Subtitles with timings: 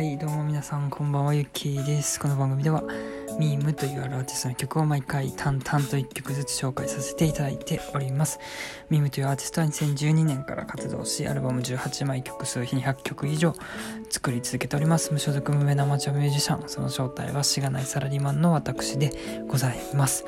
[0.00, 1.34] はいどうも皆さんこんばんは。
[1.34, 2.18] ゆっきーです。
[2.18, 2.82] この番組では
[3.38, 8.38] ミームというあるアーティストの曲を毎回淡々と1曲ずつ紹介させていただいております。
[8.88, 13.54] ミームというアーティストは2012年から活動しアルバム18枚曲数日200曲以上
[14.08, 15.12] 作り続けております。
[15.12, 19.12] 無所属無名なアマチュアミュージシャンその正体はしがないサラリーマンの私で
[19.48, 20.24] ございます。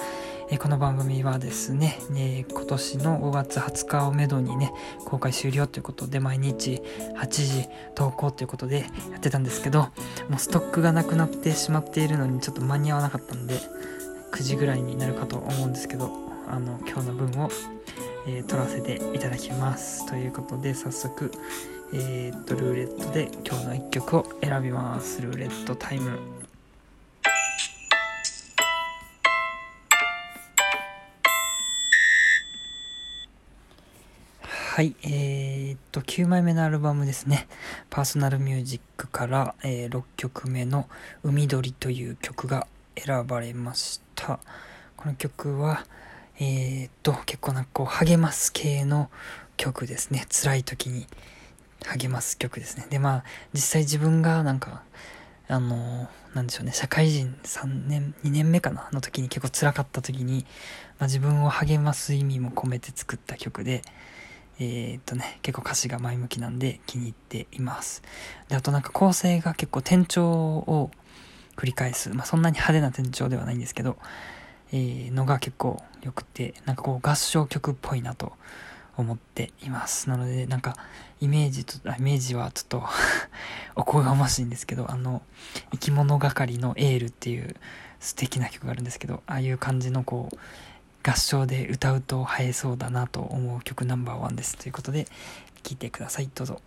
[0.52, 4.70] えこの番組はですね、ね、今年の5月20日をめどにね、
[5.06, 6.82] 公開終了ということで、毎日
[7.16, 8.80] 8時投稿ということで
[9.10, 9.84] やってたんですけど、
[10.28, 13.54] もうストックがなくなってしまっているのにちょっと間に合わなかったんで、
[14.32, 16.10] 9時ぐらいになるかと思うんですけど、
[16.46, 17.48] あの、今日の分を、
[18.26, 20.06] えー、撮らせていただきます。
[20.06, 21.32] ということで、早速、
[21.94, 25.22] えー、っと、ルーレットで今日の1曲を選びます。
[25.22, 26.41] ルーレットタイム。
[34.74, 37.46] はい、えー、っと、9枚目のアルバムですね。
[37.90, 40.88] パーソナルミュージックから、えー、6曲目の
[41.22, 42.66] 海鳥という曲が
[42.96, 44.40] 選ばれました。
[44.96, 45.84] この曲は、
[46.40, 49.10] えー、っと、結構なんかこう、励ます系の
[49.58, 50.24] 曲ですね。
[50.30, 51.06] 辛い時に
[51.84, 52.86] 励ます曲ですね。
[52.88, 54.84] で、まあ、実際自分がなんか、
[55.48, 58.88] あのなんでしょうね、社会人3年、2年目かな？
[58.92, 60.46] の時に結構辛かった時に、
[60.98, 63.82] まあ、自分を励ます意味も込めて作った曲で、
[64.58, 68.02] えー、っとね、結構歌詞が前向きなんで気に入っています。
[68.48, 70.90] で、あとなんか構成が結構転調を
[71.56, 72.10] 繰り返す。
[72.10, 73.96] まあそんなに派手な転調ではないんですけど、
[74.72, 78.32] えー、のが結構良くて、なんかこう合唱曲っぽいなと
[78.96, 80.08] 思っています。
[80.08, 80.76] なので、なんか
[81.20, 82.84] イメージと、イメージはちょっと
[83.76, 85.22] おこがましいんですけど、あの、
[85.72, 87.56] 生き物係のエールっていう
[88.00, 90.36] 素敵な曲があるんですけど、ああいう感じのこう、
[91.04, 94.56] 合唱で歌うと映えそうだなと思う曲ナンバーワンです。
[94.56, 95.06] ということで
[95.62, 96.30] 聴いてください。
[96.34, 96.60] どうぞ。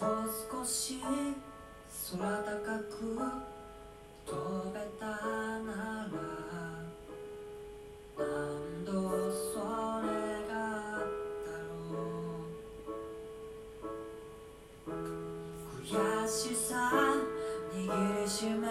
[0.00, 1.00] もう少し
[2.12, 2.44] 空高
[2.78, 3.18] く
[4.26, 6.18] 飛べたなら
[8.16, 8.92] 何度
[9.32, 9.58] そ
[10.02, 10.08] れ
[10.48, 10.52] が
[10.94, 11.06] あっ
[11.44, 11.50] た
[11.92, 11.96] ろ
[14.86, 14.90] う。
[15.82, 15.86] 悔
[16.28, 17.07] しさ
[18.38, 18.68] 握りしめ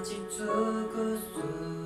[0.00, 0.46] 立ち尽
[0.88, 1.85] く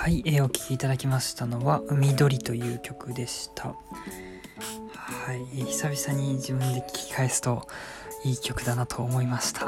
[0.00, 3.64] はい、えー、お聴きいただきましたのは「海鳥」という曲でした。
[3.68, 3.74] は
[5.34, 7.68] い、えー、久々に自分で聴き返すと
[8.24, 9.66] いい曲だなと思いました。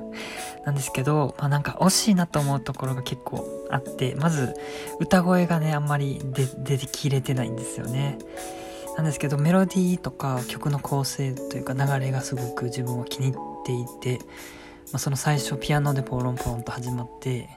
[0.64, 4.54] なんですけど、まあ、なんか惜しいなと思うところが結構あってまず
[4.98, 8.16] 歌声がねあんまり出てきれてないんですよね。
[8.96, 14.24] なんですけどメロディーとか曲の構成というか流れがすごく自分は気に入っていて
[14.92, 17.48] ま、その最初ピアノでポロンポロンと始まって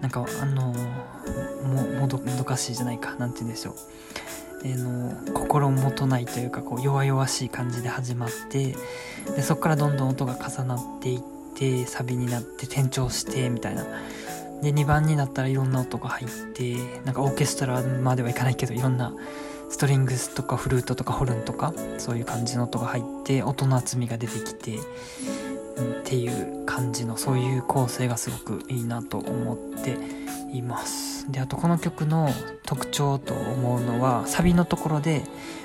[0.00, 0.74] なんかあの
[1.66, 3.74] もどかしいじゃないかなんて言うんでしょう、
[4.64, 8.76] えー、の心もとないというかこう弱々しい感じで始まって
[9.34, 11.20] でそこからどんどん音が重なっていっ
[11.54, 13.86] てサビになって転調してみたいな。
[14.62, 19.12] で2番になったらいろんな音が入ってなんかオーケストラまではいかないけどいろんな
[19.68, 24.78] ストリングスとかフルートとかホルンとかそういう感じの音が入って音の厚みが出てきて
[25.78, 29.96] っていう感じのそういう構成がすごくいいなと思って
[30.52, 32.30] いますであとこの曲の
[32.64, 35.22] 特徴と思うのはサビのところで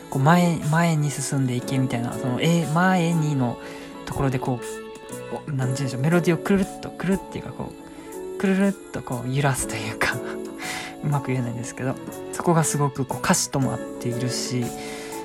[0.10, 2.40] こう前前に進んでいけみたいなその
[2.74, 3.58] 「前に」の
[4.06, 4.66] ところでこう
[5.48, 7.72] 何て言うんでしょうメロディーをくるっとくるっていうかこ
[8.36, 10.16] うくるるっとこう揺らすというか。
[11.04, 11.96] うまく言えないんですけど
[12.32, 14.64] そこがすごくこう歌詞とも合っているし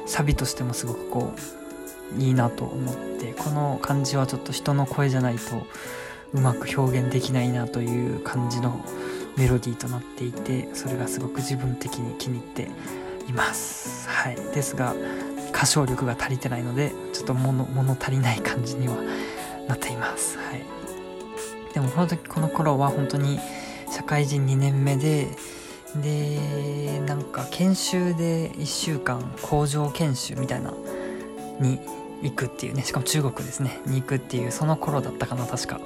[0.06, 1.66] サビとしてもすごくこう
[2.19, 5.67] いいなと思ってこの感じはちょっと人の声じゃないと
[6.32, 8.85] うまく表現できないなという感じの
[9.37, 12.69] メロディーとなっていてそれがすごく自分的に気に入って
[13.29, 14.08] います。
[14.08, 14.37] はい。
[14.37, 14.94] ですが
[15.53, 18.97] 歌唱力が足りてないのでちょっと物物足りない感じには
[19.69, 20.38] なっています。
[20.38, 20.64] はい。
[21.75, 23.38] でもこの時この頃は本当に
[23.91, 25.29] 社会人2年目で
[26.03, 30.73] でなんか研修で1週間工場研修みたいな
[31.61, 31.81] に
[32.23, 33.81] 行くっていうねしかも中国ですね。
[33.86, 35.81] に行くっていうその頃だったかな確か。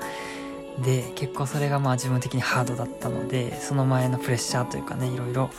[0.83, 5.51] で結構それがまあ自分的にハードだったのでその前のプレッシャーというかねいろいろ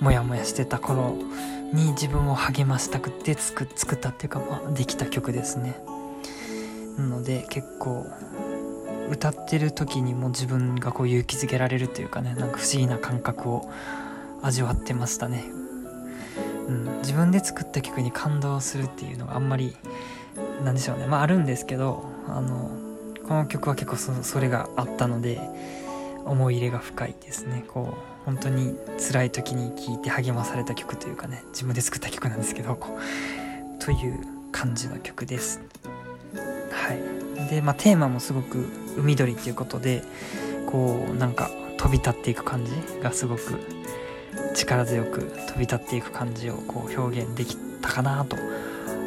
[0.00, 1.16] モヤモヤしてた頃
[1.72, 5.80] に自分を励ましたくって作作ったっていうか、まあ、できた曲ですね。
[6.96, 8.06] なので結構
[9.10, 13.70] 歌ってる時にも自分がこう勇気づけられるというかねなんか不思議な感覚を
[14.42, 15.44] 味わってましたね。
[16.68, 19.76] うん、自分で作った曲に感動するっていうのがあんまり
[20.64, 21.06] なんでしょうね。
[21.06, 22.70] まああるんですけどあの
[23.26, 25.40] この曲は結構それがあったので
[26.24, 27.64] 思い入れが深いですね。
[27.68, 32.76] こう本当に辛い時に聴いて励まされた曲というかね自分で作った曲なんですけど
[33.78, 34.18] という
[34.50, 35.60] 感じの曲です。
[36.70, 37.48] はい。
[37.48, 40.02] でまあテーマもすごく海鳥っていうことで
[40.66, 43.60] こうなんか飛び立っていく感じがすごく
[44.54, 48.36] 力強く飛び立っていく感じをこう表現できたかなと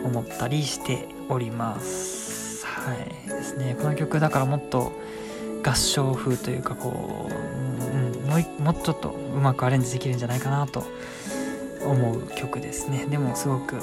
[0.06, 2.66] 思ったりしております。
[2.66, 3.30] はい。
[3.30, 3.76] ですね。
[3.80, 4.92] この曲だからもっと
[5.64, 10.84] 合唱風というかこう、うん、もうもうちょっとうまくアレンジできるんじゃないかなと
[11.86, 13.06] 思う曲ですね。
[13.08, 13.76] でもすごく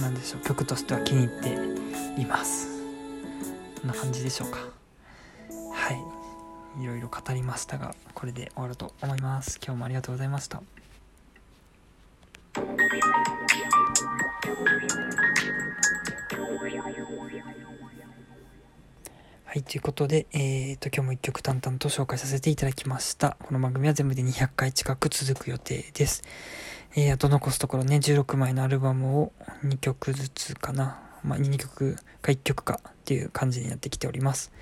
[0.00, 0.40] 何でしょう。
[0.42, 2.68] 曲としては気に入っています。
[3.80, 4.58] こんな感じでしょうか。
[5.72, 6.82] はい。
[6.82, 9.60] いろいろ語りましたがこれで終わると思います。
[9.62, 10.62] 今日もありがとうございました。
[19.44, 23.36] はい、ということで、えーと、今日も一曲淡々と紹介させていただきました。
[23.42, 26.22] この番組は全部で200回近く続く予定です。
[26.96, 31.11] えー、あと残すところね、16枚のアルバムを2曲ずつかな。
[31.24, 34.52] まあ、2曲か1曲かっていう感じになってきております。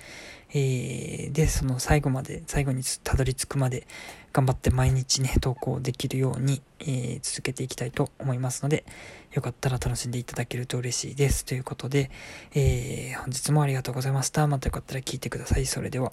[0.53, 3.87] えー、で、その最後まで、最後にたどり着くまで
[4.33, 8.85] 頑張って毎日ね、投稿できるように、えー、続けていきたいと思いますので、
[9.33, 11.45] よかったら楽しんでいただけると嬉しいです。
[11.45, 12.11] ということで、
[12.55, 14.47] えー、本日もありがとうございました。
[14.47, 15.67] またよかったら聞いてください。
[15.67, 16.13] それでは。